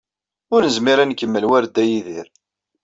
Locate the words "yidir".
1.89-2.27